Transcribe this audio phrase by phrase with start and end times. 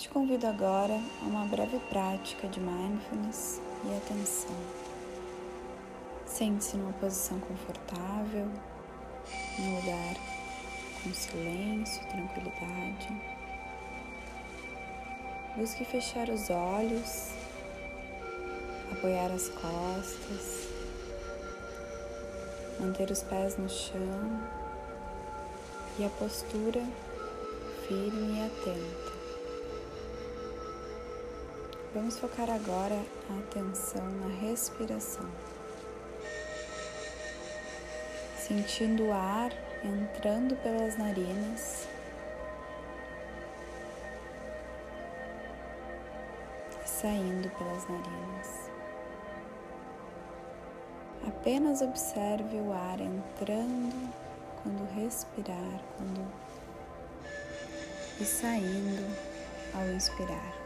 [0.00, 4.56] Te convido agora a uma breve prática de mindfulness e atenção.
[6.24, 8.48] Sente-se numa posição confortável,
[9.58, 10.14] num lugar
[11.02, 13.22] com silêncio e tranquilidade.
[15.54, 17.32] Busque fechar os olhos,
[18.92, 20.66] apoiar as costas,
[22.80, 24.48] manter os pés no chão
[25.98, 26.82] e a postura
[27.86, 29.09] firme e atenta.
[31.92, 35.28] Vamos focar agora a atenção na respiração,
[38.38, 39.50] sentindo o ar
[39.82, 41.88] entrando pelas narinas
[46.84, 48.70] e saindo pelas narinas.
[51.26, 54.14] Apenas observe o ar entrando
[54.62, 56.24] quando respirar, quando
[58.20, 59.12] e saindo
[59.74, 60.59] ao inspirar.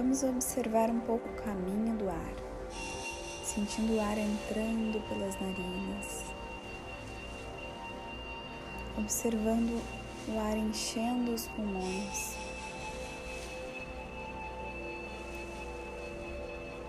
[0.00, 2.34] Vamos observar um pouco o caminho do ar,
[3.44, 6.24] sentindo o ar entrando pelas narinas,
[8.96, 9.78] observando
[10.26, 12.34] o ar enchendo os pulmões,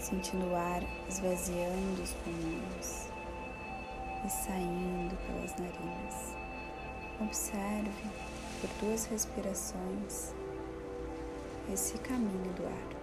[0.00, 3.08] sentindo o ar esvaziando os pulmões
[4.24, 6.34] e saindo pelas narinas.
[7.20, 8.10] Observe
[8.60, 10.34] por duas respirações
[11.72, 12.96] esse caminho do ar.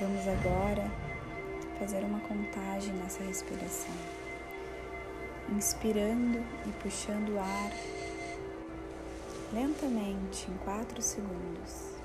[0.00, 0.88] Vamos agora
[1.78, 3.94] fazer uma contagem nessa respiração.
[5.50, 7.72] Inspirando e puxando o ar
[9.52, 11.97] lentamente em 4 segundos.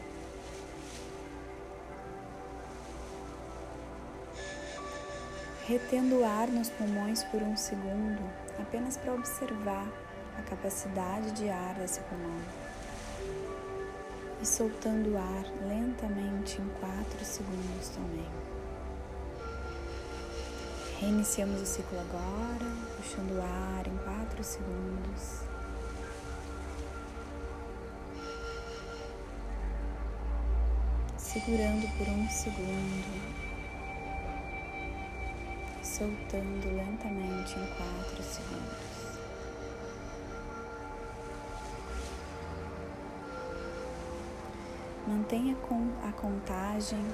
[5.65, 8.21] Retendo o ar nos pulmões por um segundo,
[8.59, 9.87] apenas para observar
[10.37, 12.41] a capacidade de ar desse pulmão
[14.41, 18.27] e soltando o ar lentamente em 4 segundos também.
[20.99, 25.43] Reiniciamos o ciclo agora, puxando o ar em 4 segundos.
[31.17, 33.52] Segurando por um segundo
[35.97, 38.93] soltando lentamente em 4 segundos.
[45.07, 45.55] Mantenha
[46.03, 47.05] a contagem,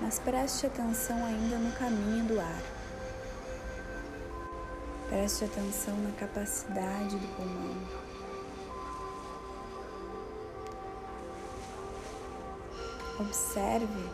[0.00, 2.62] mas preste atenção ainda no caminho do ar.
[5.08, 7.76] Preste atenção na capacidade do pulmão.
[13.20, 14.10] Observe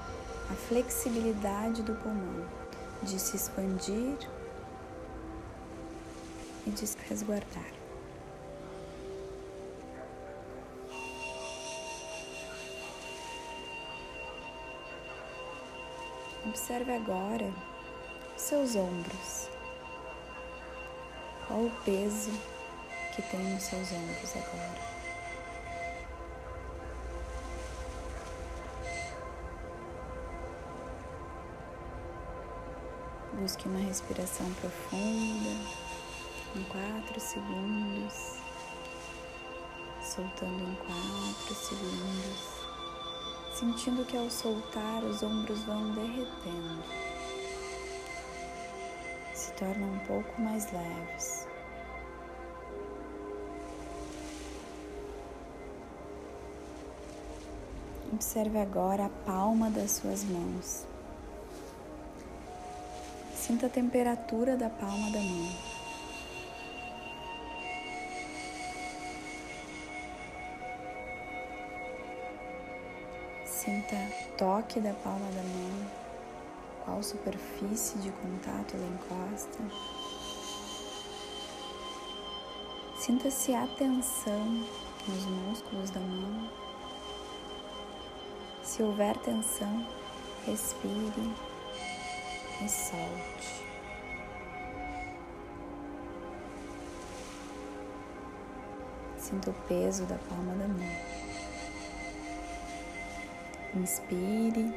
[0.51, 2.63] a flexibilidade do pulmão
[3.03, 4.19] de se expandir
[6.67, 7.73] e de se resguardar.
[16.45, 17.53] Observe agora
[18.37, 19.49] seus ombros.
[21.47, 22.31] Qual o peso
[23.15, 25.02] que tem nos seus ombros agora?
[33.43, 35.51] Busque uma respiração profunda
[36.55, 38.39] em quatro segundos,
[40.01, 42.63] soltando em quatro segundos
[43.63, 46.83] sentindo que ao soltar os ombros vão derretendo,
[49.35, 51.47] se tornam um pouco mais leves.
[58.13, 60.92] Observe agora a palma das suas mãos.
[63.53, 65.53] Sinta a temperatura da palma da mão.
[73.45, 75.87] Sinta o toque da palma da mão,
[76.83, 79.59] qual superfície de contato ela encosta.
[82.97, 84.67] Sinta-se a tensão
[85.07, 86.49] nos músculos da mão.
[88.63, 89.87] Se houver tensão,
[90.47, 91.52] respire
[92.65, 93.65] e solte.
[99.19, 101.13] Sinta o peso da palma da mão.
[103.75, 104.73] Inspire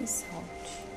[0.00, 0.90] e solte.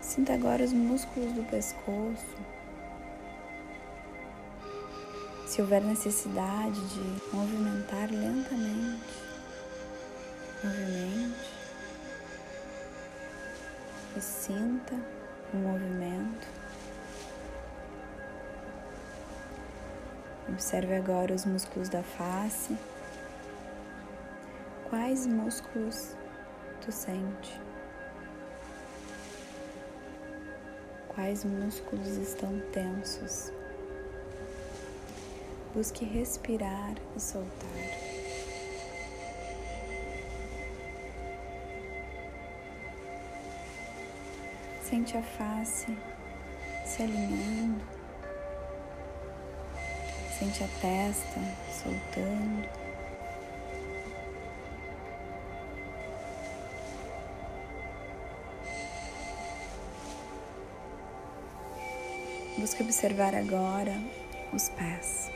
[0.00, 2.36] Sinta agora os músculos do pescoço.
[5.46, 9.27] Se houver necessidade de movimentar lentamente,
[10.64, 11.50] movimente
[14.16, 14.94] e sinta
[15.52, 16.48] o movimento.
[20.48, 22.76] Observe agora os músculos da face.
[24.88, 26.16] Quais músculos
[26.80, 27.60] tu sente?
[31.08, 33.52] Quais músculos estão tensos?
[35.74, 38.17] Busque respirar e soltar.
[44.88, 45.94] Sente a face
[46.86, 47.84] se alinhando.
[50.38, 51.40] Sente a testa
[51.70, 52.66] soltando.
[62.56, 63.92] Busque observar agora
[64.54, 65.30] os pés.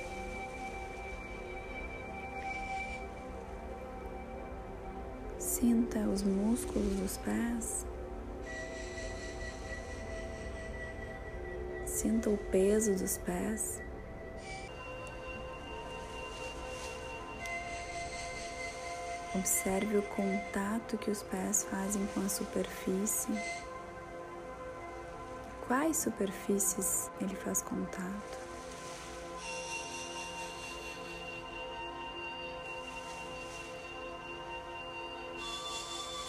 [5.38, 7.84] Sinta os músculos dos pés.
[12.02, 13.80] Sinta o peso dos pés.
[19.36, 23.32] Observe o contato que os pés fazem com a superfície.
[25.68, 28.38] Quais superfícies ele faz contato?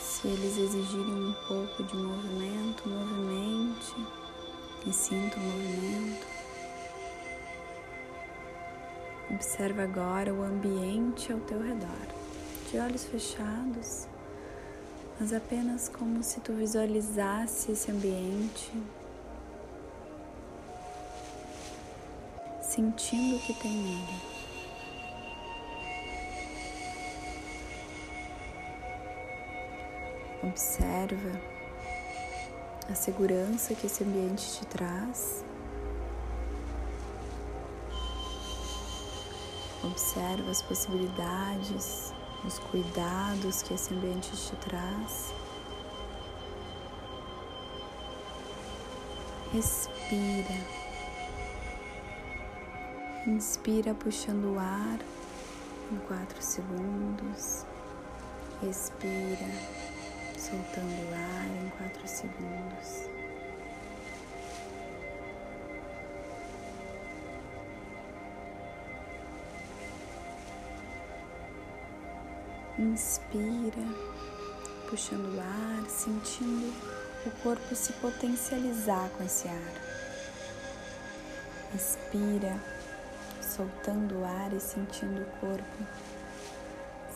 [0.04, 4.23] Se eles exigirem um pouco de movimento, movimente
[4.86, 6.28] e sinta o movimento.
[9.32, 12.08] Observa agora o ambiente ao teu redor,
[12.70, 14.08] de olhos fechados,
[15.20, 18.72] mas apenas como se tu visualizasse esse ambiente,
[22.62, 24.34] sentindo o que tem nele.
[30.44, 31.53] Observa
[32.90, 35.44] a segurança que esse ambiente te traz.
[39.84, 42.14] Observa as possibilidades,
[42.46, 45.34] os cuidados que esse ambiente te traz.
[49.52, 50.84] Respira.
[53.28, 55.00] Inspira puxando o ar
[55.92, 57.66] em quatro segundos.
[58.62, 59.93] Respira
[60.44, 63.08] soltando o ar em quatro segundos.
[72.78, 73.88] Inspira,
[74.90, 76.74] puxando o ar, sentindo
[77.26, 79.74] o corpo se potencializar com esse ar.
[81.74, 82.60] Expira,
[83.42, 86.13] soltando o ar e sentindo o corpo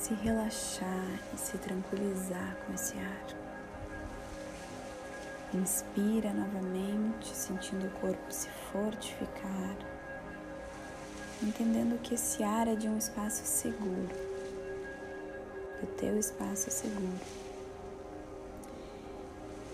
[0.07, 3.27] se relaxar e se tranquilizar com esse ar.
[5.53, 9.75] Inspira novamente, sentindo o corpo se fortificar,
[11.43, 14.07] entendendo que esse ar é de um espaço seguro,
[15.81, 17.19] do teu espaço seguro.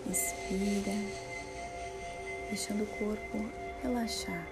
[0.04, 0.96] Inspira,
[2.48, 3.38] deixando o corpo
[3.84, 4.44] relaxar.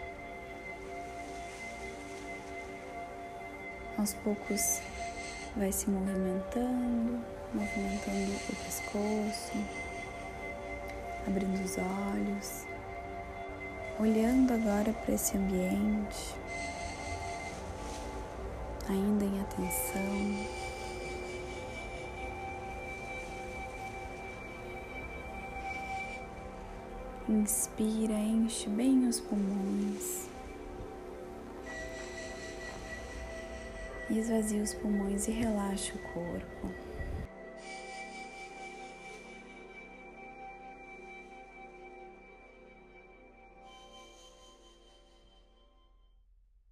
[3.98, 4.80] Aos poucos,
[5.56, 7.21] vai se movimentando,
[7.52, 9.52] movimentando o pescoço,
[11.26, 12.66] abrindo os olhos,
[14.00, 16.35] olhando agora para esse ambiente,
[18.88, 20.62] ainda em atenção.
[27.28, 30.12] Inspira, enche bem os pulmões.
[34.19, 36.71] Esvazia os pulmões e relaxa o corpo.